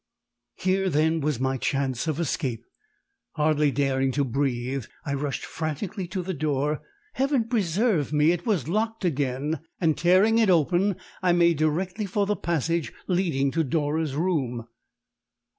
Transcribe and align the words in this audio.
Here 0.55 0.89
then 0.89 1.19
was 1.21 1.39
my 1.39 1.57
chance 1.57 2.07
of 2.07 2.19
escape! 2.19 2.65
Hardly 3.33 3.69
daring 3.69 4.11
to 4.13 4.23
breathe, 4.23 4.85
I 5.05 5.13
rushed 5.13 5.45
frantically 5.45 6.07
to 6.07 6.23
the 6.23 6.33
door 6.33 6.81
(Heaven 7.13 7.47
preserve 7.47 8.11
me! 8.11 8.31
it 8.31 8.43
was 8.43 8.67
locked 8.67 9.05
again!) 9.05 9.59
and 9.79 9.95
tearing 9.95 10.39
it 10.39 10.49
open, 10.49 10.95
I 11.21 11.33
made 11.33 11.57
directly 11.57 12.07
for 12.07 12.25
the 12.25 12.35
passage 12.35 12.91
leading 13.07 13.51
to 13.51 13.63
Dora's 13.63 14.15
room. 14.15 14.65